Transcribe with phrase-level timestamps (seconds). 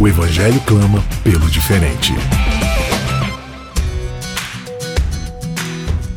[0.00, 2.12] O Evangelho clama pelo diferente.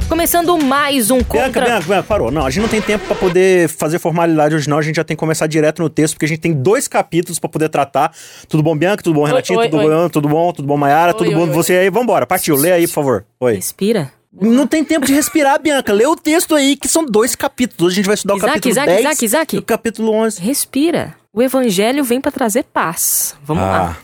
[0.07, 1.65] Começando mais um Bianca, contra...
[1.65, 2.29] Bianca, Bianca, parou.
[2.29, 4.77] Não, a gente não tem tempo pra poder fazer formalidade hoje, não.
[4.77, 7.39] A gente já tem que começar direto no texto, porque a gente tem dois capítulos
[7.39, 8.13] pra poder tratar.
[8.47, 9.01] Tudo bom, Bianca?
[9.01, 9.57] Tudo bom, Renatinho?
[9.57, 9.89] oi, tudo oi.
[9.89, 10.09] bom?
[10.09, 10.53] Tudo bom?
[10.53, 11.13] Tudo bom, Mayara?
[11.13, 11.41] Oi, tudo oi, bom?
[11.41, 11.49] oi.
[11.49, 11.89] Você aí?
[11.89, 12.55] Vambora, partiu.
[12.55, 13.25] Lê aí, por favor.
[13.39, 13.55] Oi.
[13.55, 14.11] Respira.
[14.39, 15.91] Não tem tempo de respirar, Bianca.
[15.91, 17.87] Lê o texto aí, que são dois capítulos.
[17.87, 19.55] Hoje a gente vai estudar o Isaac, capítulo Isaac, 10 Isaac, Isaac.
[19.55, 20.39] e o capítulo 11.
[20.41, 21.20] Respira.
[21.33, 23.35] O evangelho vem pra trazer paz.
[23.45, 23.95] Vamos Ah,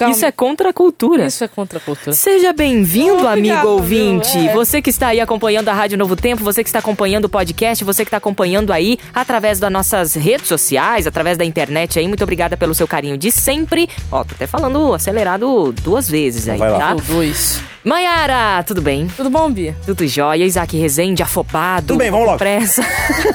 [0.00, 0.10] lá.
[0.10, 1.26] Isso é contra a cultura.
[1.26, 2.12] Isso é contra a cultura.
[2.16, 4.36] Seja bem-vindo, amigo ouvinte.
[4.48, 4.52] É.
[4.54, 7.84] Você que está aí acompanhando a Rádio Novo Tempo, você que está acompanhando o podcast,
[7.84, 12.08] você que está acompanhando aí através das nossas redes sociais, através da internet aí.
[12.08, 13.86] Muito obrigada pelo seu carinho de sempre.
[14.10, 16.78] Ó, tô até falando acelerado duas vezes aí, Vai lá.
[16.78, 16.94] tá?
[16.94, 17.62] Dois.
[17.88, 19.06] Maiara, tudo bem?
[19.16, 19.74] Tudo bom, Bia?
[19.86, 21.86] Tudo jóia, Isaac Rezende, afobado.
[21.86, 22.36] Tudo bem, vamos logo.
[22.36, 22.84] Pressa.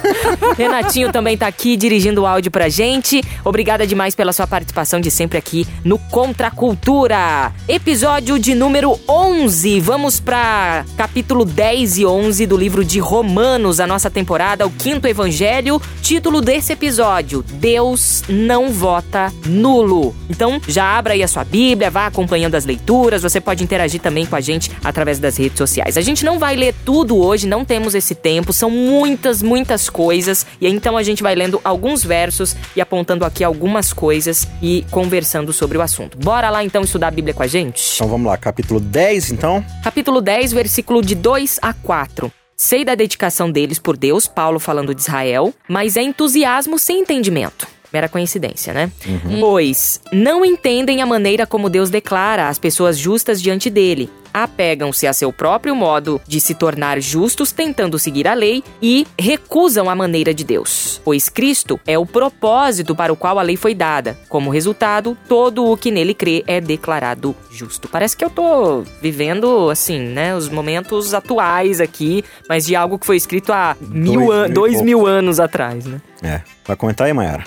[0.55, 3.23] Renatinho também tá aqui dirigindo o áudio pra gente.
[3.43, 7.51] Obrigada demais pela sua participação de sempre aqui no Contra a Cultura.
[7.67, 9.79] Episódio de número 11.
[9.79, 15.07] Vamos pra capítulo 10 e 11 do livro de Romanos, a nossa temporada, o quinto
[15.07, 15.81] evangelho.
[16.03, 20.15] Título desse episódio: Deus não vota nulo.
[20.29, 23.23] Então, já abra aí a sua Bíblia, vá acompanhando as leituras.
[23.23, 25.97] Você pode interagir também com a gente através das redes sociais.
[25.97, 30.45] A gente não vai ler tudo hoje, não temos esse tempo, são muitas, muitas coisas.
[30.61, 35.51] E então a gente vai lendo alguns versos e apontando aqui algumas coisas e conversando
[35.51, 36.17] sobre o assunto.
[36.17, 37.95] Bora lá então estudar a Bíblia com a gente?
[37.95, 39.65] Então vamos lá, capítulo 10, então.
[39.83, 42.31] Capítulo 10, versículo de 2 a 4.
[42.55, 47.67] Sei da dedicação deles por Deus, Paulo falando de Israel, mas é entusiasmo sem entendimento.
[47.93, 48.91] Mera coincidência, né?
[49.39, 54.09] Pois não entendem a maneira como Deus declara as pessoas justas diante dele.
[54.33, 59.87] Apegam-se a seu próprio modo de se tornar justos, tentando seguir a lei, e recusam
[59.91, 60.99] a maneira de Deus.
[61.05, 64.17] Pois Cristo é o propósito para o qual a lei foi dada.
[64.27, 67.87] Como resultado, todo o que nele crê é declarado justo.
[67.87, 73.05] Parece que eu tô vivendo, assim, né, os momentos atuais aqui, mas de algo que
[73.05, 76.01] foi escrito há mil Dois an mil dois mil anos atrás, né?
[76.23, 76.41] É.
[76.65, 77.43] Vai comentar aí, Mayara?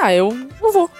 [0.00, 0.90] Ah, eu não vou.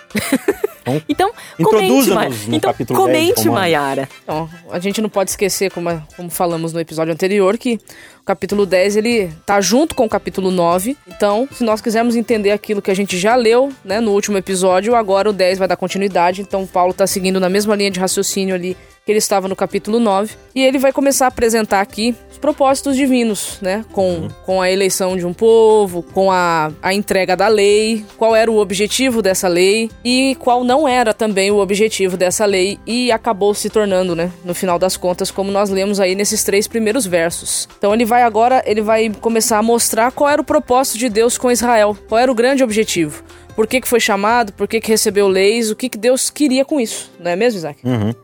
[1.08, 1.30] Então,
[1.62, 2.26] comente, Ma...
[2.26, 3.60] então, capítulo 10 de comente, Romanos.
[3.60, 4.08] Mayara.
[4.22, 7.78] Então, a gente não pode esquecer, como, como falamos no episódio anterior, que
[8.20, 10.96] o capítulo 10 ele tá junto com o capítulo 9.
[11.06, 14.94] Então, se nós quisermos entender aquilo que a gente já leu, né, no último episódio,
[14.94, 16.40] agora o 10 vai dar continuidade.
[16.40, 18.76] Então, Paulo tá seguindo na mesma linha de raciocínio ali
[19.08, 20.34] que ele estava no capítulo 9.
[20.54, 23.82] E ele vai começar a apresentar aqui os propósitos divinos, né?
[23.90, 28.52] Com, com a eleição de um povo, com a, a entrega da lei, qual era
[28.52, 33.54] o objetivo dessa lei e qual não era também o objetivo dessa lei e acabou
[33.54, 34.30] se tornando, né?
[34.44, 37.66] No final das contas, como nós lemos aí nesses três primeiros versos.
[37.78, 41.38] Então ele vai agora, ele vai começar a mostrar qual era o propósito de Deus
[41.38, 43.24] com Israel, qual era o grande objetivo.
[43.58, 46.64] Por que, que foi chamado, por que, que recebeu leis, o que, que Deus queria
[46.64, 47.80] com isso, não é mesmo, Isaac?
[47.84, 48.14] Uhum.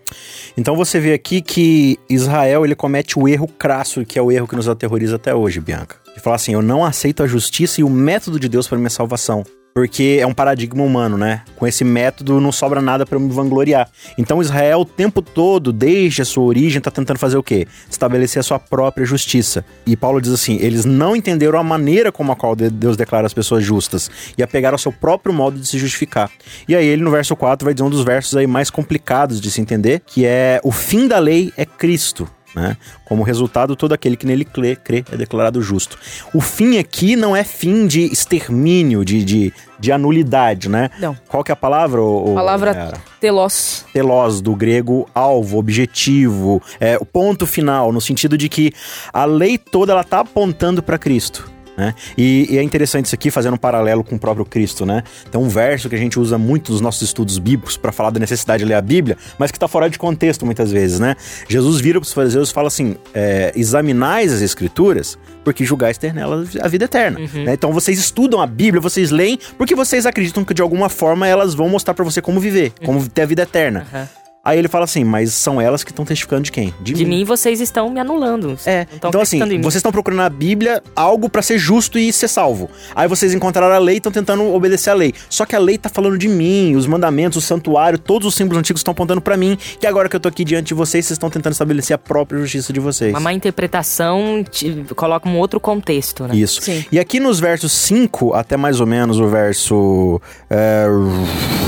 [0.56, 4.46] Então você vê aqui que Israel ele comete o erro crasso, que é o erro
[4.46, 5.96] que nos aterroriza até hoje, Bianca.
[6.14, 8.88] De falar assim, eu não aceito a justiça e o método de Deus para minha
[8.88, 9.42] salvação.
[9.74, 11.42] Porque é um paradigma humano, né?
[11.56, 13.90] Com esse método não sobra nada para me vangloriar.
[14.16, 17.66] Então Israel o tempo todo, desde a sua origem, tá tentando fazer o quê?
[17.90, 19.64] Estabelecer a sua própria justiça.
[19.84, 23.26] E Paulo diz assim: eles não entenderam a maneira como a qual de- Deus declara
[23.26, 24.08] as pessoas justas
[24.38, 26.30] e apegaram ao seu próprio modo de se justificar.
[26.68, 29.50] E aí ele no verso 4 vai dizer um dos versos aí mais complicados de
[29.50, 32.28] se entender, que é o fim da lei é Cristo.
[32.54, 32.76] Né?
[33.04, 35.98] Como resultado, todo aquele que nele crê, crê é declarado justo.
[36.32, 40.88] O fim aqui não é fim de extermínio, de, de, de anulidade, né?
[41.00, 41.16] Não.
[41.28, 42.00] Qual que é a palavra?
[42.00, 42.98] ô- Palavra Mayara?
[43.20, 43.84] telos.
[43.92, 48.72] telos, do grego alvo, objetivo, é, o ponto final, no sentido de que
[49.12, 51.50] a lei toda ela tá apontando para Cristo.
[51.76, 51.94] Né?
[52.16, 55.02] E, e é interessante isso aqui, fazendo um paralelo com o próprio Cristo, né?
[55.30, 58.20] Tem um verso que a gente usa muito nos nossos estudos bíblicos para falar da
[58.20, 61.16] necessidade de ler a Bíblia, mas que está fora de contexto muitas vezes, né?
[61.48, 66.14] Jesus vira para os fariseus e fala assim: é, examinais as escrituras, porque julgais ter
[66.14, 67.18] nelas a vida eterna.
[67.18, 67.54] né?
[67.54, 71.54] Então vocês estudam a Bíblia, vocês leem, porque vocês acreditam que de alguma forma elas
[71.54, 73.86] vão mostrar para você como viver, como ter a vida eterna.
[73.92, 74.23] Aham.
[74.44, 76.74] Aí ele fala assim, mas são elas que estão testificando de quem?
[76.80, 78.58] De mim vocês estão me anulando.
[78.66, 79.60] É, então assim, mim.
[79.60, 82.68] vocês estão procurando na Bíblia algo pra ser justo e ser salvo.
[82.94, 85.14] Aí vocês encontraram a lei e estão tentando obedecer a lei.
[85.30, 88.58] Só que a lei tá falando de mim, os mandamentos, o santuário, todos os símbolos
[88.58, 91.16] antigos estão apontando pra mim, que agora que eu tô aqui diante de vocês, vocês
[91.16, 93.12] estão tentando estabelecer a própria justiça de vocês.
[93.12, 96.36] Uma má interpretação te coloca um outro contexto, né?
[96.36, 96.60] Isso.
[96.60, 96.84] Sim.
[96.92, 100.20] E aqui nos versos 5 até mais ou menos o verso
[100.50, 100.86] é,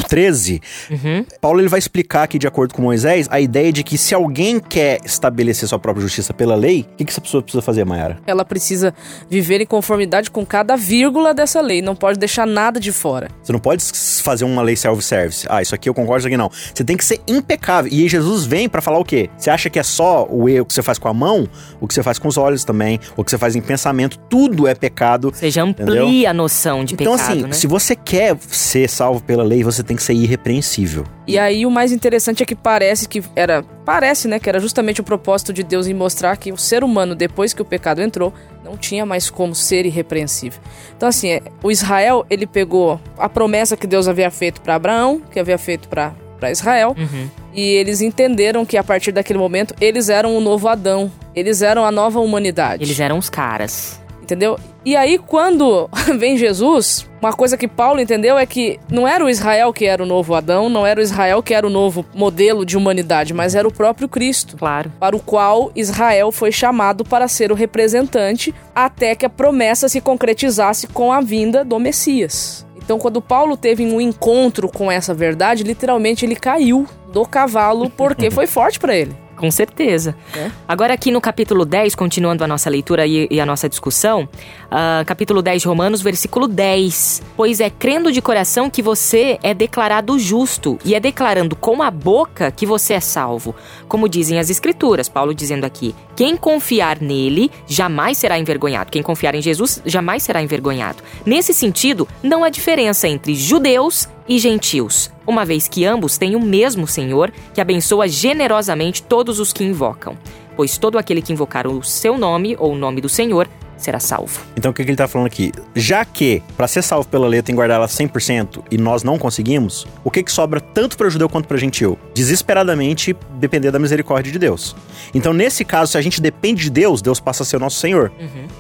[0.09, 1.25] 13, Uhum.
[1.41, 4.59] Paulo ele vai explicar aqui, de acordo com Moisés, a ideia de que se alguém
[4.61, 8.19] quer estabelecer sua própria justiça pela lei, o que, que essa pessoa precisa fazer, Mayara?
[8.27, 8.95] Ela precisa
[9.29, 13.29] viver em conformidade com cada vírgula dessa lei, não pode deixar nada de fora.
[13.43, 13.85] Você não pode
[14.23, 15.47] fazer uma lei self-service.
[15.49, 16.51] Ah, isso aqui eu concordo, isso aqui não.
[16.75, 17.91] Você tem que ser impecável.
[17.93, 19.31] E aí Jesus vem pra falar o quê?
[19.37, 21.49] Você acha que é só o erro que você faz com a mão?
[21.81, 22.99] O que você faz com os olhos também?
[23.17, 24.19] O que você faz em pensamento?
[24.29, 25.27] Tudo é pecado.
[25.27, 26.31] Ou seja, amplia Entendeu?
[26.31, 27.53] a noção de Então, pecado, assim, né?
[27.53, 31.05] se você quer ser salvo pela lei, você tem que ser irrepreensível.
[31.27, 35.01] E aí o mais interessante é que parece que era, parece, né, que era justamente
[35.01, 38.33] o propósito de Deus em mostrar que o ser humano depois que o pecado entrou,
[38.65, 40.61] não tinha mais como ser irrepreensível.
[40.97, 45.21] Então assim, é, o Israel, ele pegou a promessa que Deus havia feito para Abraão,
[45.31, 47.31] que havia feito para para Israel, Uhum.
[47.55, 51.83] e eles entenderam que a partir daquele momento eles eram o novo Adão, eles eram
[51.83, 52.85] a nova humanidade.
[52.85, 53.99] Eles eram os caras.
[54.21, 54.59] Entendeu?
[54.87, 59.29] E aí, quando vem Jesus, uma coisa que Paulo entendeu é que não era o
[59.29, 62.65] Israel que era o novo Adão, não era o Israel que era o novo modelo
[62.65, 64.93] de humanidade, mas era o próprio Cristo, Claro.
[65.01, 70.01] para o qual Israel foi chamado para ser o representante até que a promessa se
[70.01, 72.65] concretizasse com a vinda do Messias.
[72.77, 78.31] Então, quando Paulo teve um encontro com essa verdade, literalmente ele caiu do cavalo porque
[78.31, 79.26] foi forte para ele.
[79.37, 80.17] Com certeza.
[80.35, 80.51] É.
[80.67, 84.29] Agora, aqui no capítulo 10, continuando a nossa leitura e, e a nossa discussão,
[84.71, 87.23] ah, capítulo 10 de Romanos, versículo 10.
[87.37, 91.91] Pois é crendo de coração que você é declarado justo, e é declarando com a
[91.91, 93.55] boca que você é salvo.
[93.87, 98.91] Como dizem as Escrituras, Paulo dizendo aqui: quem confiar nele jamais será envergonhado.
[98.91, 101.03] Quem confiar em Jesus jamais será envergonhado.
[101.25, 106.41] Nesse sentido, não há diferença entre judeus e gentios, uma vez que ambos têm o
[106.41, 110.17] mesmo Senhor, que abençoa generosamente todos os que invocam.
[110.57, 114.41] Pois todo aquele que invocar o seu nome ou o nome do Senhor será salvo.
[114.57, 115.53] Então o que, que ele tá falando aqui?
[115.75, 119.19] Já que, pra ser salvo pela lei, tem que guardar ela 100% e nós não
[119.19, 121.99] conseguimos, o que que sobra tanto para judeu quanto para gentil?
[122.15, 124.75] Desesperadamente depender da misericórdia de Deus.
[125.15, 127.79] Então, nesse caso, se a gente depende de Deus, Deus passa a ser o nosso
[127.79, 128.13] Senhor.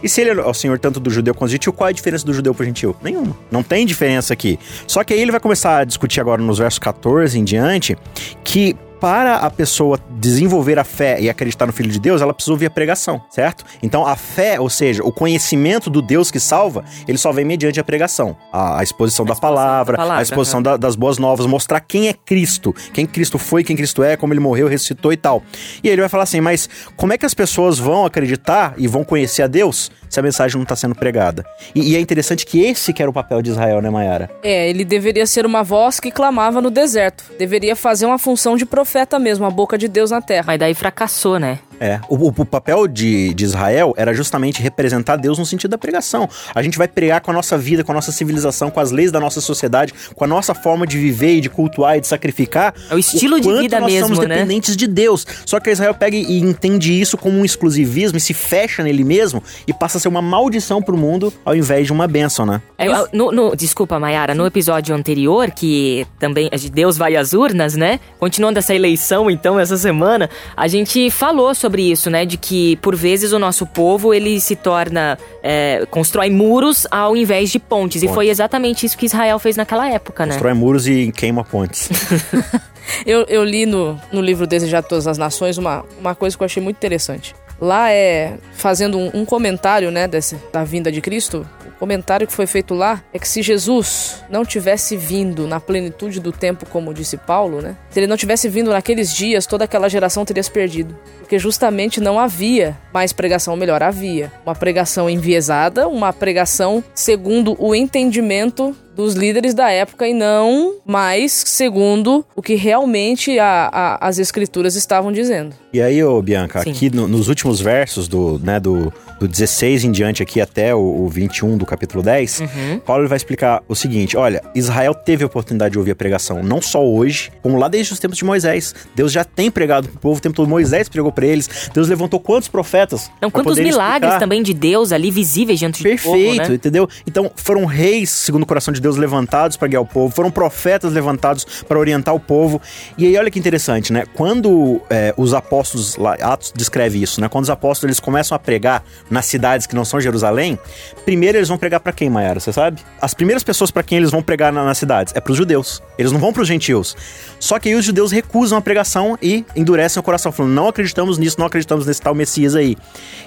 [0.03, 1.95] E se ele é o Senhor tanto do judeu quanto do gentil, qual é a
[1.95, 2.95] diferença do judeu pro gentil?
[3.03, 3.37] Nenhuma.
[3.51, 4.59] Não tem diferença aqui.
[4.87, 7.97] Só que aí ele vai começar a discutir agora nos versos 14 em diante
[8.45, 12.53] que para a pessoa desenvolver a fé e acreditar no Filho de Deus, ela precisa
[12.53, 13.65] ouvir a pregação, certo?
[13.83, 17.79] Então a fé, ou seja, o conhecimento do Deus que salva, ele só vem mediante
[17.79, 18.37] a pregação.
[18.53, 22.09] A, a exposição, da, palavra, da palavra, a exposição da- das boas novas, mostrar quem
[22.09, 25.43] é Cristo, quem Cristo foi, quem Cristo é, como ele morreu, ressuscitou e tal.
[25.83, 28.89] E aí ele vai falar assim, mas como é que as pessoas vão acreditar e
[28.89, 31.45] vão conhecer a Deus se a mensagem não está sendo pregada?
[31.75, 34.31] E, e é interessante que esse que era o papel de Israel, né, Mayara?
[34.43, 37.25] É, ele deveria ser uma voz que clamava no deserto.
[37.39, 38.86] Deveria fazer uma função de profeta
[39.19, 40.45] mesmo, a boca de Deus na terra.
[40.47, 41.59] Mas daí fracassou, né?
[41.81, 45.79] É, o, o- o papel de, de Israel era justamente representar Deus no sentido da
[45.79, 46.29] pregação.
[46.55, 49.11] A gente vai pregar com a nossa vida, com a nossa civilização, com as leis
[49.13, 52.75] da nossa sociedade, com a nossa forma de viver e de cultuar e de sacrificar.
[52.91, 54.35] É o estilo de quanto vida nós mesmo, somos né?
[54.37, 55.27] dependentes de Deus.
[55.45, 59.43] Só que Israel pega e entende isso como um exclusivismo e se fecha nele mesmo
[59.67, 62.63] e passa a ser uma maldição pro mundo ao invés de uma bênção, né?
[62.79, 67.33] É, no- no- desculpa, Mayara, no episódio anterior, que também é de Deus vai às
[67.33, 68.01] urnas, né?
[68.19, 72.25] Continuando essa eleição, então, essa semana, a gente falou sobre isso, né?
[72.25, 75.19] De que, por vezes, o nosso povo, ele se torna...
[75.43, 78.03] é, constrói muros ao invés de pontes.
[78.03, 78.15] E Pontes.
[78.15, 80.33] foi exatamente isso que Israel fez naquela época, né?
[80.33, 81.89] Constrói muros e queima pontes.
[83.05, 86.43] Eu, eu li no, no livro Desejado de Todas as Nações uma, uma coisa que
[86.43, 87.35] eu achei muito interessante.
[87.61, 92.33] Lá é, fazendo um, um comentário, né, desse, da vinda de Cristo, o comentário que
[92.33, 96.95] foi feito lá é que se Jesus não tivesse vindo na plenitude do tempo, como
[96.95, 100.51] disse Paulo, né, se ele não tivesse vindo naqueles dias, toda aquela geração teria se
[100.51, 100.97] perdido.
[101.19, 107.57] Porque justamente não havia mais pregação, ou melhor, havia uma pregação enviesada, uma pregação segundo
[107.59, 114.09] o entendimento dos líderes da época e não mais segundo o que realmente a- a-
[114.09, 115.55] as escrituras estavam dizendo.
[115.73, 116.71] E aí, ô Bianca, Sim.
[116.71, 120.79] aqui no- nos últimos versos do, né, do, do 16 em diante aqui até o,
[120.79, 122.79] o 21 do capítulo 10, Uhum.
[122.85, 126.63] Paulo vai explicar o seguinte, olha, Israel teve a oportunidade de ouvir a pregação, não
[126.63, 128.75] só hoje, como lá desde os tempos de Moisés.
[128.95, 132.21] Deus já tem pregado pro povo o tempo todo, Moisés pregou pra eles, Deus levantou
[132.21, 133.11] quantos profetas?
[133.21, 134.19] Pra quantos milagres explicar?
[134.21, 136.55] também de Deus ali visíveis diante do Perfeito, povo, né?
[136.55, 136.89] entendeu?
[137.07, 140.93] Então, foram reis, segundo o coração de Deus levantados para guiar o povo, foram profetas
[140.93, 142.63] levantados para orientar o povo.
[142.97, 144.05] E aí olha que interessante, né?
[144.15, 147.29] Quando é, os apóstolos, Atos descreve isso, né?
[147.29, 150.57] Quando os apóstolos eles começam a pregar nas cidades que não são Jerusalém,
[151.05, 152.39] primeiro eles vão pregar para quem, Mayara?
[152.39, 152.81] Você sabe?
[153.01, 155.83] As primeiras pessoas para quem eles vão pregar na, nas cidades é para os judeus.
[155.99, 156.97] Eles não vão para os gentios.
[157.41, 161.19] Só que aí os judeus recusam a pregação e endurecem o coração, falando: não acreditamos
[161.19, 162.77] nisso, não acreditamos nesse tal Messias aí.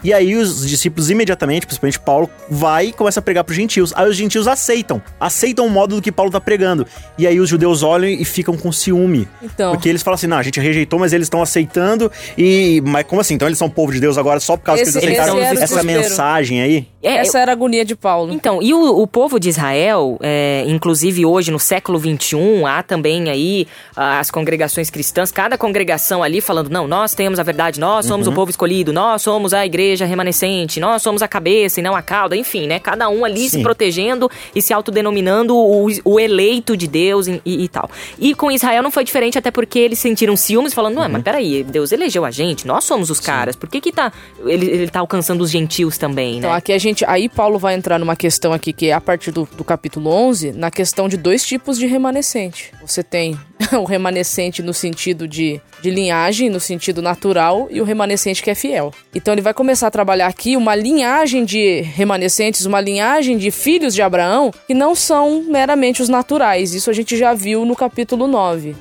[0.03, 3.93] E aí os discípulos imediatamente, principalmente Paulo, vai e começa a pregar para os gentios.
[3.95, 6.85] Aí os gentios aceitam, aceitam o modo do que Paulo tá pregando.
[7.17, 9.27] E aí os judeus olham e ficam com ciúme.
[9.41, 9.71] Então.
[9.71, 12.11] Porque eles falam assim: não, a gente rejeitou, mas eles estão aceitando.
[12.37, 12.81] E.
[12.85, 13.33] Mas como assim?
[13.33, 15.61] Então eles são povo de Deus agora só por causa Esse- que eles aceitaram esse
[15.61, 16.87] o essa mensagem aí?
[17.01, 18.33] É, Essa era a agonia de Paulo.
[18.33, 22.37] Então, e o, o povo de Israel, é, inclusive hoje no século XXI,
[22.67, 27.79] há também aí as congregações cristãs, cada congregação ali falando, não, nós temos a verdade,
[27.79, 28.33] nós somos Uhum.
[28.33, 32.01] o povo escolhido, nós somos a igreja remanescente, nós somos a cabeça e não a
[32.01, 32.79] cauda, enfim, né?
[32.79, 33.63] Cada um ali se Sim.
[33.63, 37.89] protegendo e se autodenominando o, o eleito de Deus e, e- e tal.
[38.17, 41.09] E com Israel não foi diferente, até porque eles sentiram ciúmes, falando, não, Uhum.
[41.11, 44.11] mas peraí, Deus elegeu a gente, nós somos os caras, por que que tá,
[44.45, 46.57] ele, ele tá alcançando os gentios também, Então né?
[46.57, 49.47] aqui a gente, aí Paulo vai entrar numa questão aqui que é a partir do,
[49.55, 52.71] do capítulo 11, na questão de dois tipos de remanescente.
[52.81, 53.37] Você tem
[53.77, 58.55] o remanescente no sentido de, de linhagem, no sentido natural, e o remanescente que é
[58.55, 58.93] fiel.
[59.13, 63.93] Então ele vai começar a trabalhar aqui uma linhagem de remanescentes, uma linhagem de filhos
[63.93, 66.73] de Abraão que não são meramente os naturais.
[66.73, 68.75] Isso a gente já viu no capítulo 9.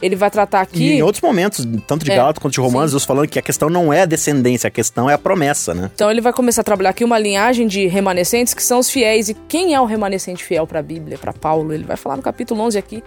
[0.00, 2.90] Ele vai tratar E aqui em outros momentos, tanto de É, Gálatas quanto de Romanos,
[2.90, 2.94] sim.
[2.94, 5.90] Deus falando que a questão não é a descendência, a questão é a promessa, né?
[5.94, 9.28] Então ele vai começar a trabalhar aqui uma linhagem de remanescentes que são os fiéis.
[9.28, 11.72] E quem é o remanescente fiel para a Bíblia, para Paulo?
[11.72, 13.02] Ele vai falar no capítulo 11 aqui.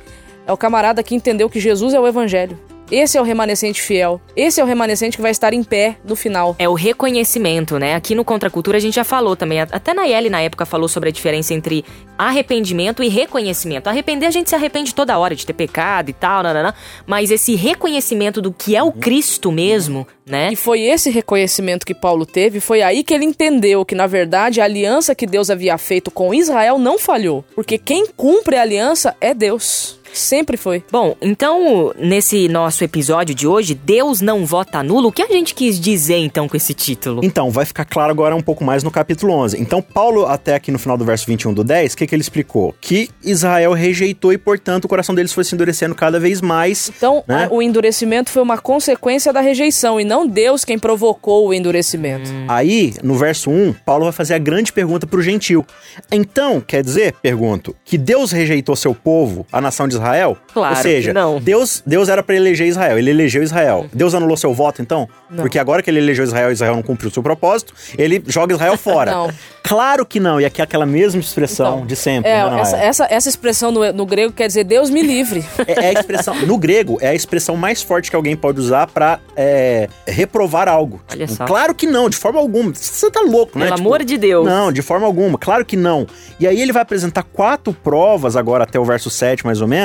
[0.48, 2.60] É o camarada que entendeu que Jesus é o evangelho.
[2.92, 4.22] Esse é o remanescente fiel.
[4.36, 6.56] Esse é o remanescente que vai estar em pé no final.
[6.60, 7.96] É o reconhecimento, né?
[7.96, 9.60] Aqui no Contra a Cultura a gente já falou também.
[9.60, 11.84] Até Nayeli na época falou sobre a diferença entre
[12.16, 13.88] arrependimento e reconhecimento.
[13.88, 16.76] Arrepender a gente se arrepende toda hora de ter pecado e tal, nananã,
[17.08, 20.50] mas esse reconhecimento do que é o Cristo mesmo, né?
[20.54, 24.62] E foi esse reconhecimento que Paulo teve, foi aí que ele entendeu que, na verdade,
[24.62, 27.44] a aliança que Deus havia feito com Israel não falhou.
[27.56, 30.00] Porque quem cumpre a aliança é Deus.
[30.14, 30.84] Sempre foi.
[30.92, 35.54] Bom, então, nesse nosso episódio de hoje, Deus não vota nulo, o que a gente
[35.54, 37.22] quis dizer então com esse título?
[37.24, 39.60] Então, vai ficar claro agora um pouco mais no capítulo 11.
[39.60, 42.22] Então, Paulo, até aqui no final do verso 21 do 10, o que, que ele
[42.22, 42.74] explicou?
[42.80, 46.92] Que Israel rejeitou e, portanto, o coração deles foi se endurecendo cada vez mais.
[46.96, 47.46] Então, Né?
[47.46, 52.30] a- o endurecimento foi uma consequência da rejeição e não Deus quem provocou o endurecimento.
[52.48, 55.66] Aí, no verso 1, Paulo vai fazer a grande pergunta pro gentil.
[56.12, 60.38] Então, quer dizer, pergunto, que Deus rejeitou seu povo, a nação de Israel?
[60.54, 61.40] Claro Ou seja, não.
[61.40, 63.88] Deus, Deus era para eleger Israel, ele elegeu Israel.
[63.94, 65.08] Deus anulou seu voto, então?
[65.30, 65.44] Não.
[65.44, 68.78] Porque agora que ele elegeu Israel, Israel não cumpriu o seu propósito, ele joga Israel
[68.78, 69.12] fora.
[69.16, 69.30] Não.
[69.64, 72.30] Claro que não, e aqui é aquela mesma expressão Então, de sempre.
[72.30, 75.44] É, não, não essa, essa, essa expressão no, no grego quer dizer Deus me livre.
[75.66, 78.86] É, é a expressão, no grego, é a expressão mais forte que alguém pode usar
[78.86, 81.02] pra é, reprovar algo.
[81.12, 81.46] Olha só.
[81.46, 82.72] Claro que não, de forma alguma.
[82.76, 83.66] Você tá louco, né?
[83.66, 84.46] Pelo Tipo, amor de Deus.
[84.46, 86.06] Não, de forma alguma, claro que não.
[86.40, 89.85] E aí ele vai apresentar quatro provas, agora até o verso 7 mais ou menos,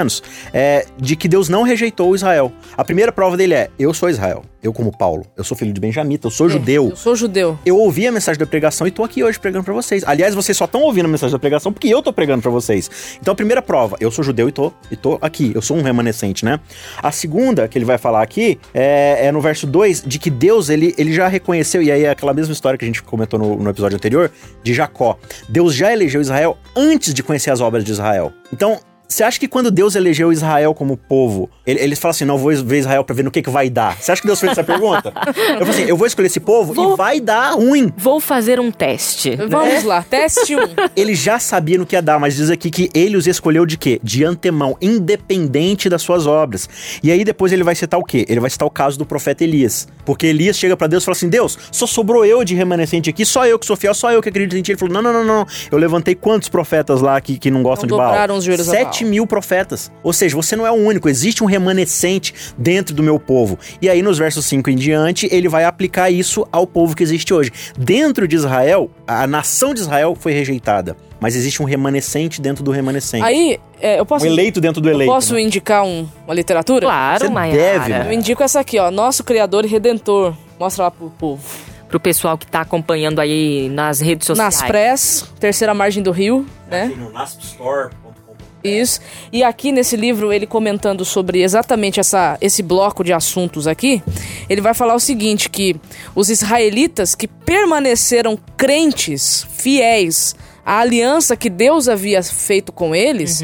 [0.52, 2.52] é, de que Deus não rejeitou Israel.
[2.76, 4.44] A primeira prova dele é: eu sou Israel.
[4.62, 6.90] Eu, como Paulo, eu sou filho de Benjamita, eu sou judeu.
[6.90, 7.58] Eu sou judeu.
[7.64, 10.04] Eu ouvi a mensagem da pregação e tô aqui hoje pregando pra vocês.
[10.06, 13.18] Aliás, vocês só estão ouvindo a mensagem da pregação porque eu tô pregando pra vocês.
[13.20, 15.50] Então, a primeira prova, eu sou judeu e tô, e tô aqui.
[15.54, 16.60] Eu sou um remanescente, né?
[17.02, 20.68] A segunda que ele vai falar aqui é, é no verso 2, de que Deus,
[20.68, 23.56] ele, ele já reconheceu, e aí é aquela mesma história que a gente comentou no,
[23.56, 24.30] no episódio anterior,
[24.62, 25.18] de Jacó.
[25.48, 28.30] Deus já elegeu Israel antes de conhecer as obras de Israel.
[28.52, 28.78] Então,
[29.10, 32.54] você acha que quando Deus elegeu Israel como povo, ele, eles falam assim: não, vou
[32.64, 34.00] ver Israel pra ver no que, que vai dar?
[34.00, 35.12] Você acha que Deus fez essa pergunta?
[35.36, 37.92] eu falo assim: eu vou escolher esse povo vou, e vai dar ruim.
[37.96, 39.34] Vou fazer um teste.
[39.34, 40.02] Vamos lá, é.
[40.02, 40.60] teste um.
[40.94, 43.76] Ele já sabia no que ia dar, mas diz aqui que ele os escolheu de
[43.76, 44.00] quê?
[44.00, 46.68] De antemão, independente das suas obras.
[47.02, 48.24] E aí depois ele vai citar o quê?
[48.28, 49.88] Ele vai citar o caso do profeta Elias.
[50.04, 53.26] Porque Elias chega para Deus e fala assim: Deus, só sobrou eu de remanescente aqui,
[53.26, 54.70] só eu que sou fiel, só eu que acredito em ti.
[54.72, 55.46] Ele falou: não, não, não, não.
[55.70, 58.36] Eu levantei quantos profetas lá que, que não gostam não de Baal?
[58.36, 59.90] Os joelhos Sete 7 mil profetas.
[60.02, 63.58] Ou seja, você não é o único, existe um remanescente dentro do meu povo.
[63.80, 67.32] E aí, nos versos 5 em diante, ele vai aplicar isso ao povo que existe
[67.32, 67.50] hoje.
[67.78, 70.96] Dentro de Israel, a nação de Israel foi rejeitada.
[71.18, 73.24] Mas existe um remanescente dentro do remanescente.
[73.24, 74.24] Aí, é, eu posso.
[74.24, 75.12] Um eleito dentro do eleito.
[75.12, 75.42] posso né?
[75.42, 76.86] indicar um, uma literatura?
[76.86, 77.52] Claro, mas.
[77.52, 77.90] Deve.
[77.90, 78.06] Né?
[78.06, 78.90] Eu indico essa aqui, ó.
[78.90, 80.34] Nosso Criador e Redentor.
[80.58, 81.42] Mostra lá pro povo
[81.88, 84.54] pro pessoal que tá acompanhando aí nas redes sociais.
[84.54, 86.84] Nas Press, terceira margem do rio, né?
[86.84, 87.90] Assim, no Nasp Store.
[88.62, 89.00] Isso.
[89.32, 94.02] E aqui nesse livro, ele comentando sobre exatamente essa, esse bloco de assuntos aqui,
[94.48, 95.76] ele vai falar o seguinte: que
[96.14, 103.42] os israelitas que permaneceram crentes, fiéis a aliança que Deus havia feito com eles,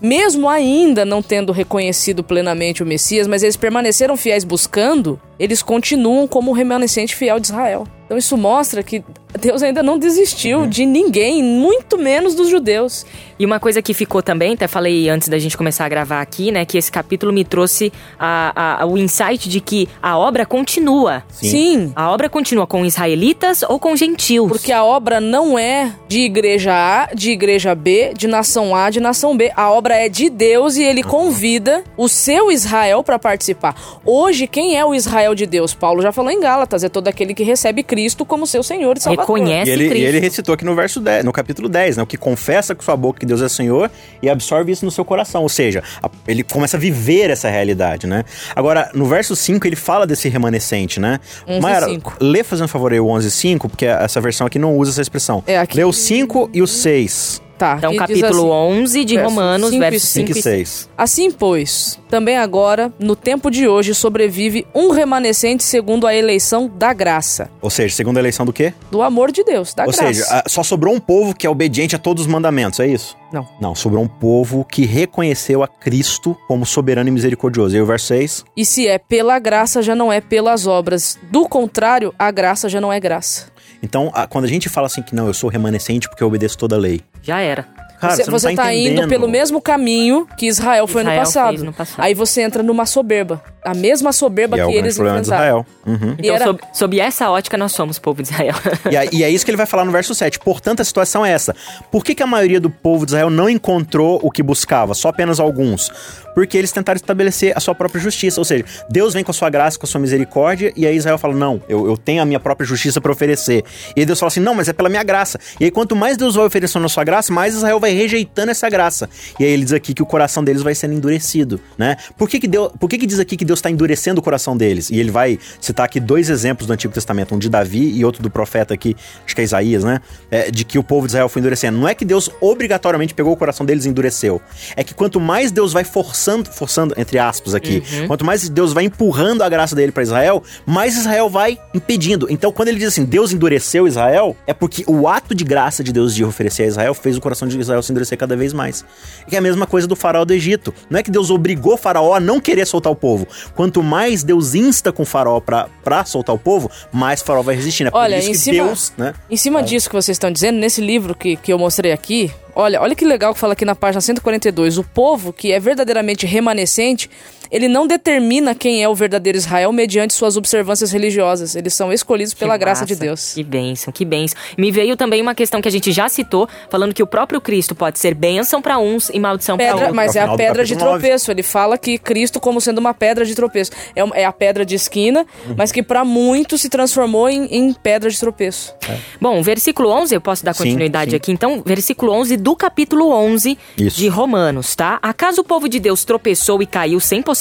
[0.00, 6.26] mesmo ainda não tendo reconhecido plenamente o Messias, mas eles permaneceram fiéis buscando, eles continuam
[6.28, 7.86] como o remanescente fiel de Israel.
[8.14, 9.02] Então isso mostra que
[9.40, 13.04] Deus ainda não desistiu de ninguém, muito menos dos judeus.
[13.36, 16.52] E uma coisa que ficou também, até falei antes da gente começar a gravar aqui,
[16.52, 16.64] né?
[16.64, 21.24] Que esse capítulo me trouxe a, a- o insight de que a obra continua.
[21.28, 21.92] Sim.
[21.96, 24.46] A obra continua com israelitas ou com gentios.
[24.46, 29.00] Porque a obra não é de igreja A, de igreja B, de nação A, de
[29.00, 29.50] nação B.
[29.56, 33.74] A obra é de Deus e ele convida o seu Israel para participar.
[34.06, 35.74] Hoje, quem é o Israel de Deus?
[35.74, 39.00] Paulo já falou em Gálatas, é todo aquele que recebe Cristo como seu Senhor e
[39.00, 39.24] Salvador.
[39.36, 40.02] Reconhece E ele, Cristo.
[40.02, 42.02] e ele recitou aqui no verso 10, no capítulo 10, né?
[42.02, 45.04] O que confessa com sua boca que Deus é Senhor e absorve isso no seu
[45.04, 45.42] coração.
[45.42, 48.24] Ou seja, a- ele começa a viver essa realidade, né?
[48.54, 51.20] Agora, no verso 5, ele fala desse remanescente, né?
[51.48, 52.14] 11 Mayara, 5.
[52.20, 55.02] lê fazendo favor aí o 11 e 5, porque essa versão aqui não usa essa
[55.02, 55.42] expressão.
[55.46, 57.40] É, aqui- Lê o 5 e o 6.
[57.64, 60.90] Tá, Então, capítulo assim, 11 de Romanos, e versos 5 5 e 6.
[60.98, 66.92] Assim, pois, também agora, no tempo de hoje, sobrevive um remanescente segundo a eleição da
[66.92, 67.50] graça.
[67.62, 68.74] Ou seja, segundo a eleição do quê?
[68.90, 70.06] Do amor de Deus, da Ou graça.
[70.12, 73.16] seja, a- só sobrou um povo que é obediente a todos os mandamentos, é isso?
[73.32, 73.48] Não.
[73.60, 77.76] Não, sobrou um povo que reconheceu a Cristo como soberano e misericordioso.
[77.76, 78.44] E o verso 6.
[78.56, 81.18] E se é pela graça, já não é pelas obras.
[81.32, 83.46] Do contrário, a graça já não é graça.
[83.84, 86.56] Então, a- quando a gente fala assim que não, eu sou remanescente porque eu obedeço
[86.58, 87.00] toda a lei.
[87.22, 87.66] Já era.
[88.00, 91.24] Cara, você você, você tá, tá indo pelo mesmo caminho que Israel foi Israel no,
[91.24, 91.64] passado.
[91.64, 92.04] no passado.
[92.04, 93.40] Aí você entra numa soberba.
[93.64, 95.64] A mesma soberba E é o que grande eles problema de enfrentaram.
[95.86, 96.00] Israel.
[96.08, 96.14] Uhum.
[96.18, 98.54] Então, era- sob, sob essa ótica, nós somos povo de Israel.
[98.90, 100.38] E, aí- e é isso que ele vai falar no verso 7.
[100.40, 101.54] Portanto, a situação é essa.
[101.90, 104.92] Por que, que a maioria do povo de Israel não encontrou o que buscava?
[104.92, 105.90] Só apenas alguns.
[106.34, 108.40] Porque eles tentaram estabelecer a sua própria justiça.
[108.40, 111.18] Ou seja, Deus vem com a sua graça, com a sua misericórdia, e aí Israel
[111.18, 113.64] fala: Não, eu, eu tenho a minha própria justiça para oferecer.
[113.96, 115.38] E aí Deus fala assim: Não, mas é pela minha graça.
[115.60, 118.68] E aí, quanto mais Deus vai oferecendo a sua graça, mais Israel vai rejeitando essa
[118.68, 119.08] graça.
[119.38, 121.96] E aí ele diz aqui que o coração deles vai sendo endurecido, né?
[122.16, 124.56] Por que, que, Deus, por que, que diz aqui que Deus está endurecendo o coração
[124.56, 124.90] deles?
[124.90, 128.22] E ele vai citar aqui dois exemplos do Antigo Testamento, um de Davi e outro
[128.22, 130.00] do profeta aqui, acho que é Isaías, né?
[130.30, 131.78] É, de que o povo de Israel foi endurecendo.
[131.78, 134.40] Não é que Deus obrigatoriamente pegou o coração deles e endureceu.
[134.76, 138.84] É que quanto mais Deus vai forçando, forçando, entre aspas aqui, quanto mais Deus vai
[138.84, 142.26] empurrando a graça dele para Israel, mais Israel vai impedindo.
[142.30, 145.92] Então, quando ele diz assim, Deus endureceu Israel, é porque o ato de graça de
[145.92, 148.84] Deus de oferecer a Israel fez o coração de Israel se endurecer cada vez mais.
[149.30, 150.72] E é a mesma coisa do faraó do Egito.
[150.90, 153.26] Não é que Deus obrigou o faraó a não querer soltar o povo.
[153.54, 157.42] Quanto mais Deus insta com o faraó pra, pra soltar o povo, mais o faraó
[157.42, 157.88] vai resistindo.
[157.88, 159.14] É por Olha, isso em que cima- Deus, né?
[159.30, 162.80] Em cima disso que vocês estão dizendo, nesse livro que, que eu mostrei aqui, olha,
[162.80, 164.78] olha que legal que fala aqui na página 142.
[164.78, 167.10] O povo que é verdadeiramente remanescente,
[167.50, 171.54] ele não determina quem é o verdadeiro Israel mediante suas observâncias religiosas.
[171.54, 173.04] Eles são escolhidos pela Que graça de massa.
[173.04, 173.32] Deus.
[173.34, 174.36] Que bênção, que bênção.
[174.58, 177.74] Me veio também uma questão que a gente já citou, falando que o próprio Cristo
[177.74, 179.92] pode ser bênção para uns e maldição para outros.
[179.92, 181.30] mas É é a pedra de tropeço.
[181.30, 183.70] Ele fala que Cristo como sendo uma pedra de tropeço.
[183.94, 185.54] É, um- é a pedra de esquina, Uhum.
[185.56, 188.74] mas que para muitos se transformou em, em pedra de tropeço.
[189.20, 191.16] Bom, versículo 11, eu posso dar Sim, continuidade sim.
[191.16, 191.32] aqui.
[191.32, 193.96] Então, versículo 11 do capítulo 11 Isso.
[193.98, 194.98] de Romanos, tá?
[195.02, 197.33] Acaso o povo de Deus tropeçou e caiu sem possibilidade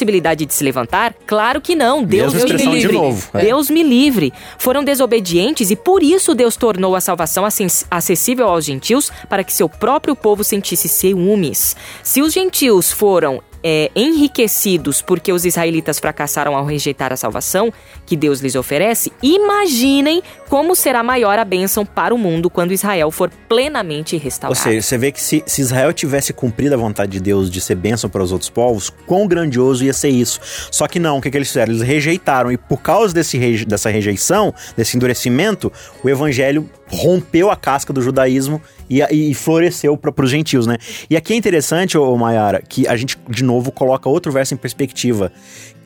[0.48, 1.14] de se levantar?
[1.26, 2.04] Claro que não.
[2.04, 2.98] Deus Mesma me expressão de livre.
[2.98, 3.42] novo, é.
[3.42, 4.34] Deus me livre.
[4.58, 9.54] Foram desobedientes e por isso Deus tornou a salvação acess- acessível aos gentios para que
[9.54, 11.76] seu próprio povo sentisse ciúmes.
[12.02, 17.72] Se os gentios foram é, enriquecidos porque os israelitas fracassaram ao rejeitar a salvação
[18.06, 23.10] que Deus lhes oferece, imaginem como será maior a bênção para o mundo quando Israel
[23.10, 24.60] for plenamente Ou restaurado.
[24.62, 27.76] seja, você vê que se, se Israel tivesse cumprido a vontade de Deus de ser
[27.76, 30.40] bênção para os outros povos, quão grandioso ia ser isso.
[30.70, 31.74] Só que não, o que, que eles fizeram?
[31.74, 35.72] Eles rejeitaram, e por causa desse dessa rejeição, desse endurecimento,
[36.04, 40.78] o evangelho rompeu a casca do judaísmo e, e floresceu para os gentios, né?
[41.10, 44.58] E aqui é interessante, ô Mayara, que a gente de novo coloca outro verso em
[44.58, 45.32] perspectiva.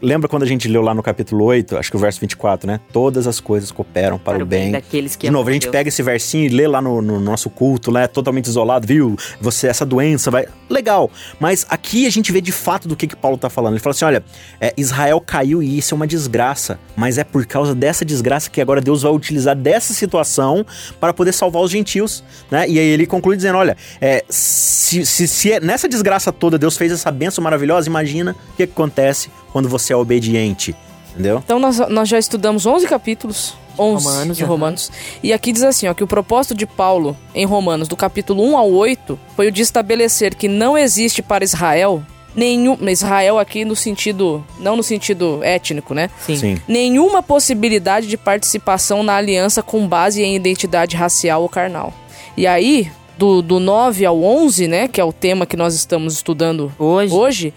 [0.01, 2.79] Lembra quando a gente leu lá no capítulo 8, acho que o verso 24, né?
[2.93, 4.71] Todas as coisas cooperam para, o bem.
[4.71, 5.71] daqueles que de novo, a gente Deus.
[5.71, 8.05] pega esse versinho e lê lá no, no nosso culto, né?
[8.05, 9.15] Totalmente isolado, viu?
[9.41, 10.45] Você, essa doença vai.
[10.69, 11.09] Legal.
[11.39, 13.73] Mas aqui a gente vê de fato do que, que Paulo tá falando.
[13.73, 14.23] Ele fala assim: olha,
[14.61, 16.79] é, Israel caiu e isso é uma desgraça.
[16.95, 20.63] Mas é por causa dessa desgraça que agora Deus vai utilizar dessa situação
[20.99, 22.67] para poder salvar os gentios, né?
[22.69, 26.77] E aí ele conclui dizendo: olha, é, se, se, se é- nessa desgraça toda Deus
[26.77, 30.75] fez essa bênção maravilhosa, imagina o que, que acontece quando você é obediente.
[31.11, 31.41] Entendeu?
[31.43, 33.55] Então nós, nós já estudamos 11 capítulos.
[33.79, 34.51] 11 Romanos, de aham.
[34.51, 34.91] Romanos.
[35.21, 38.57] E aqui diz assim, ó, que o propósito de Paulo em Romanos, do capítulo 1
[38.57, 42.03] ao 8, foi o de estabelecer que não existe para Israel
[42.35, 42.77] nenhum...
[42.89, 44.43] Israel aqui no sentido...
[44.59, 46.09] Não no sentido étnico, né?
[46.25, 46.57] Sim.
[46.67, 51.93] Nenhuma possibilidade de participação na aliança com base em identidade racial ou carnal.
[52.35, 56.13] E aí, do, do 9 ao 11, né, que é o tema que nós estamos
[56.13, 57.13] estudando Hoje.
[57.13, 57.53] hoje,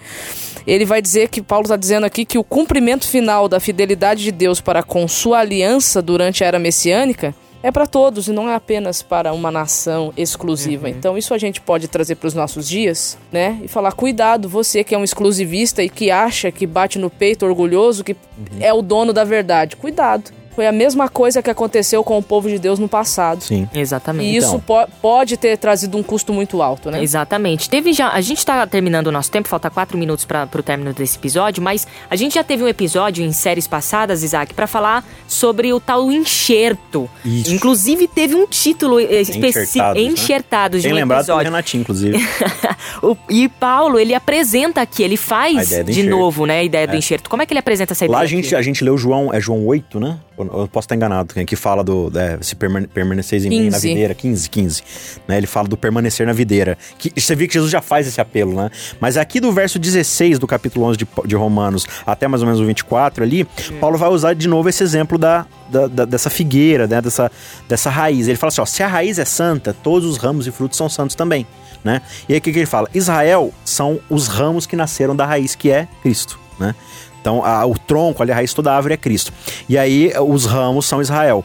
[0.73, 4.31] ele vai dizer que Paulo está dizendo aqui que o cumprimento final da fidelidade de
[4.31, 8.55] Deus para com sua aliança durante a era messiânica é para todos e não é
[8.55, 10.89] apenas para uma nação exclusiva.
[10.89, 13.59] Então isso a gente pode trazer para os nossos dias, né?
[13.63, 17.45] E falar cuidado, você que é um exclusivista e que acha que bate no peito
[17.45, 18.17] orgulhoso que
[18.61, 19.77] é o dono da verdade.
[19.77, 20.31] Cuidado.
[20.61, 23.43] Foi a mesma coisa que aconteceu com o povo de Deus no passado.
[23.43, 23.67] Sim.
[23.73, 24.29] Exatamente.
[24.31, 27.03] E isso po- pode ter trazido um custo muito alto, né?
[27.03, 27.71] Exatamente.
[27.71, 28.11] Teve já.
[28.11, 31.63] A gente tá terminando o nosso tempo, falta quatro minutos para pro término desse episódio,
[31.63, 35.81] mas a gente já teve um episódio em séries passadas, Isaac, para falar sobre o
[35.81, 37.09] tal enxerto.
[37.25, 37.55] Isso.
[37.55, 40.83] Inclusive teve um título eh, específico Enxertados, né?
[40.83, 41.45] de Bem um lembrado episódio.
[41.45, 42.19] Renatinho, inclusive.
[43.03, 46.11] O- e Paulo, ele apresenta aqui, ele A faz do de enxerto.
[46.11, 47.31] novo, né, a ideia do enxerto.
[47.31, 48.13] Como é que ele apresenta essa ideia?
[48.15, 48.31] Lá a aqui?
[48.37, 50.19] gente, a gente leu João, é João 8, né?
[50.53, 53.89] Eu posso estar enganado, que fala do é, se permane- permaneceis em mim na 15.
[53.89, 54.83] videira, 15, 15.
[55.29, 55.37] Né?
[55.39, 56.77] Ele fala do permanecer na videira.
[56.99, 58.71] Que, você vê que Jesus já faz esse apelo, né?
[59.01, 62.61] Mas aqui do verso 16 do capítulo 11 de, de Romanos até mais ou menos
[62.61, 63.47] o 24 ali,
[63.81, 67.01] Paulo vai usar de novo esse exemplo da, da- da- dessa figueira, né?
[67.01, 67.31] Dessa,
[67.69, 68.27] dessa raiz.
[68.29, 70.89] Ele fala assim, ó, se a raiz é santa, todos os ramos e frutos são
[70.89, 71.47] santos também,
[71.85, 72.03] né?
[72.29, 72.89] E aí o que, que ele fala?
[72.93, 76.75] Israel são os ramos que nasceram da raiz que é Cristo, né?
[77.21, 79.33] Então, a- o tronco, ali, a raiz toda a árvore é Cristo.
[79.69, 81.45] E aí, os ramos são Israel.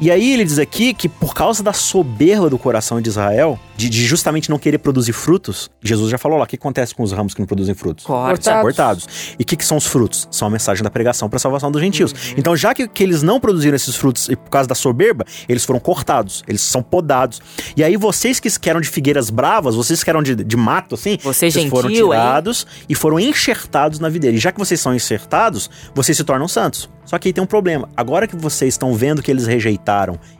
[0.00, 3.88] E aí ele diz aqui que por causa da soberba do coração de Israel, de,
[3.88, 7.12] de justamente não querer produzir frutos, Jesus já falou lá, o que acontece com os
[7.12, 8.04] ramos que não produzem frutos?
[8.04, 8.42] Corta.
[8.42, 9.06] São cortados.
[9.38, 10.28] E o que, que são os frutos?
[10.30, 12.14] São a mensagem da pregação para a salvação dos gentios.
[12.36, 15.64] Então, já que, que eles não produziram esses frutos e por causa da soberba, eles
[15.64, 17.40] foram cortados, eles são podados.
[17.76, 21.18] E aí, vocês que eram de figueiras bravas, vocês que eram de, de mato, assim,
[21.22, 22.20] Você vocês foram gentil, hein?
[22.20, 24.36] tirados e foram enxertados na videira.
[24.36, 26.88] E já que vocês são enxertados, vocês se tornam santos.
[27.04, 27.88] Só que aí tem um problema.
[27.96, 29.83] Agora que vocês estão vendo que eles rejeitaram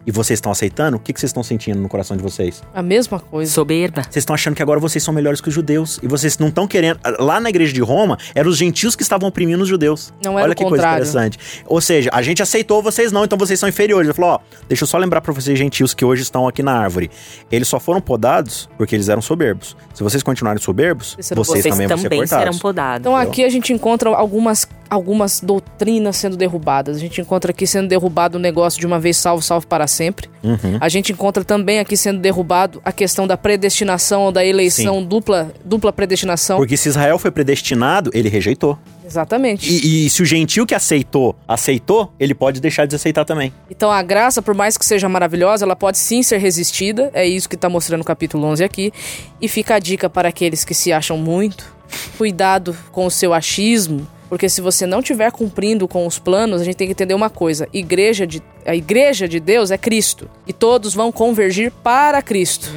[0.07, 2.63] e vocês estão aceitando, o que, que vocês estão sentindo no coração de vocês?
[2.75, 3.51] A mesma coisa.
[3.51, 4.03] Soberba.
[4.03, 5.99] Vocês estão achando que agora vocês são melhores que os judeus.
[6.03, 6.99] E vocês não estão querendo.
[7.19, 10.13] Lá na igreja de Roma, eram os gentios que estavam oprimindo os judeus.
[10.25, 11.03] Não era Olha o que coisa contrário.
[11.05, 11.39] interessante.
[11.67, 14.07] Ou seja, a gente aceitou vocês não, então vocês são inferiores.
[14.09, 16.73] Ele falou: ó, deixa eu só lembrar pra vocês, gentios, que hoje estão aqui na
[16.73, 17.11] árvore.
[17.51, 19.77] Eles só foram podados porque eles eram soberbos.
[19.93, 22.61] Se vocês continuarem soberbos, Vocês serão vocês, Vocês também vão ser também serão cortados.
[22.61, 23.01] podados.
[23.01, 26.97] Então aqui a gente encontra algumas, algumas doutrinas sendo derrubadas.
[26.97, 30.29] A gente encontra aqui sendo derrubado o negócio de uma vez salvo, salvo para sempre.
[30.43, 30.79] Uhum.
[30.81, 35.53] A gente encontra também aqui sendo derrubado a questão da predestinação ou da eleição dupla,
[35.65, 36.59] dupla predestinação.
[36.59, 38.79] Porque se Israel foi predestinado, ele rejeitou.
[39.05, 39.71] Exatamente.
[39.71, 43.53] E, e se o gentil que aceitou, aceitou, ele pode deixar de aceitar também.
[43.71, 47.11] Então a graça, por mais que seja maravilhosa, ela pode sim ser resistida.
[47.13, 48.93] É isso que está mostrando o capítulo 11 aqui.
[49.41, 51.75] E fica a dica para aqueles que se acham muito.
[52.17, 54.07] Cuidado com o seu achismo.
[54.29, 57.31] Porque se você não estiver cumprindo com os planos, a gente tem que entender uma
[57.31, 60.29] coisa: igreja de, a igreja de Deus é Cristo.
[60.47, 62.71] E todos vão convergir para Cristo.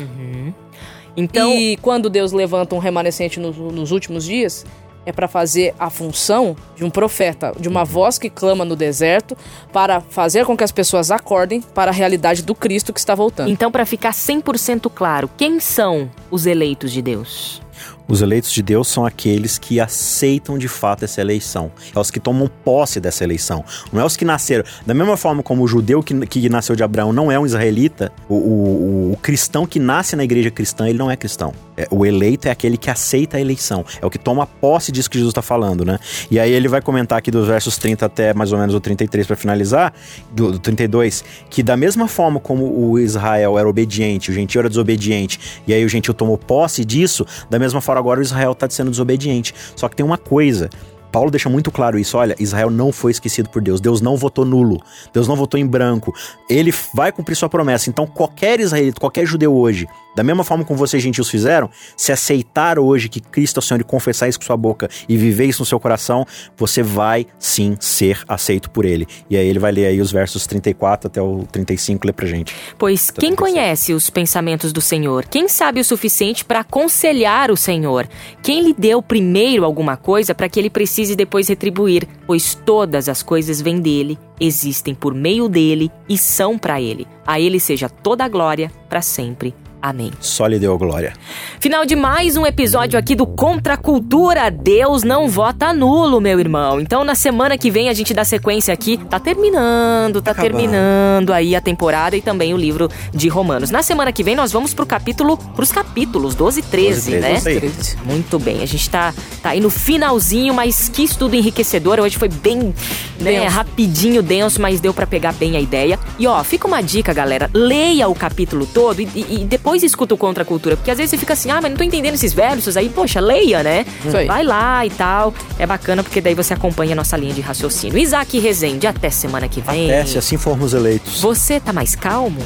[1.16, 4.64] Então, E quando Deus levanta um remanescente nos, nos últimos dias,
[5.08, 9.38] é para fazer a função de um profeta, de uma voz que clama no deserto,
[9.72, 13.50] para fazer com que as pessoas acordem para a realidade do Cristo que está voltando.
[13.50, 17.62] então para ficar 100% claro, quem são os eleitos de Deus?
[18.08, 21.72] Os eleitos de Deus são aqueles que aceitam de fato essa eleição.
[21.96, 23.66] É os que tomam posse dessa eleição.
[23.92, 24.64] Não é os que nasceram.
[24.86, 28.12] Da mesma forma como o judeu que, que nasceu de Abraão não é um israelita,
[28.30, 31.54] o, o- o cristão que nasce na igreja cristã, ele não é cristão.
[31.78, 33.86] É, o eleito é aquele que aceita a eleição.
[34.02, 36.00] É o que toma posse disso que Jesus está falando, né?
[36.30, 39.28] E aí ele vai comentar aqui dos versos 30 até mais ou menos o 33
[39.28, 39.94] para finalizar,
[40.32, 44.70] do, do 32, que da mesma forma como o Israel era obediente, o gentil era
[44.70, 48.68] desobediente, e aí o gentil tomou posse disso, da mesma forma agora o Israel está
[48.70, 49.54] sendo desobediente.
[49.76, 50.70] Só que tem uma coisa.
[51.18, 52.16] Paulo deixa muito claro isso.
[52.16, 53.82] Olha, Israel não foi esquecido por Deus.
[53.82, 54.80] Deus não votou nulo.
[55.12, 56.14] Deus não votou em branco.
[56.48, 57.90] Ele vai cumprir sua promessa.
[57.90, 62.80] Então, qualquer israelita, qualquer judeu hoje, da mesma forma como vocês gentios fizeram, se aceitar
[62.80, 65.62] hoje que Cristo é o Senhor e confessar isso com sua boca e viver isso
[65.62, 66.26] no seu coração,
[66.56, 69.08] você vai sim ser aceito por ele.
[69.30, 72.56] E aí ele vai ler aí os versos 34 até o 35, lê pra gente.
[72.80, 73.54] Pois quem interessante.
[73.54, 75.26] conhece os pensamentos do Senhor?
[75.26, 78.08] Quem sabe o suficiente para aconselhar o Senhor?
[78.42, 82.08] Quem lhe deu primeiro alguma coisa para que ele precise depois retribuir?
[82.26, 87.08] Pois todas as coisas vêm dele, existem por meio dele e são para ele.
[87.26, 89.54] A ele seja toda a glória para sempre.
[89.80, 90.12] Amém.
[90.20, 91.14] Só lhe deu glória.
[91.60, 94.50] Final de mais um episódio aqui do Contra a Cultura.
[94.50, 96.82] Deus não vota nulo, meu irmão.
[96.82, 98.98] Então na semana que vem a gente dá sequência aqui.
[98.98, 100.52] Tá terminando, tá Acabando.
[100.58, 103.70] terminando aí a temporada e também o livro de Romanos.
[103.70, 107.34] Na semana que vem nós vamos pro capítulo, pros capítulos 12 e 13, 12, né?
[107.38, 107.72] isso aí.
[108.04, 109.14] Muito bem, a gente tá,
[109.44, 112.00] tá aí no finalzinho, mas que estudo enriquecedor.
[112.00, 112.74] Hoje foi bem
[113.20, 113.56] né, Denso.
[113.56, 116.00] rapidinho, denso, mas deu pra pegar bem a ideia.
[116.18, 119.84] E ó, fica uma dica, galera: leia o capítulo todo e, e- e depois depois
[119.84, 120.78] escuta o Contra a Cultura.
[120.78, 122.78] Porque às vezes você fica assim, ah, mas não tô entendendo esses versos.
[122.78, 123.86] Aí, poxa, leia, né?
[124.06, 124.26] Isso aí.
[124.26, 125.34] Vai lá e tal.
[125.60, 127.98] É bacana porque daí você acompanha a nossa linha de raciocínio.
[127.98, 129.92] Isaac Rezende, até semana que vem.
[129.92, 131.20] É, se assim formos eleitos.
[131.20, 132.40] Você tá mais calmo?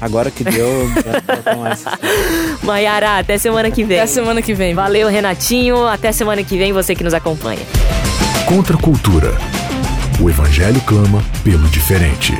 [0.00, 0.66] Agora que deu.
[2.64, 3.98] Maiara, até semana que vem.
[3.98, 4.74] Até semana que vem.
[4.74, 5.86] Valeu, Renatinho.
[5.86, 7.60] Até semana que vem, você que nos acompanha.
[8.46, 9.36] Contra a cultura.
[10.18, 12.32] O evangelho clama pelo diferente.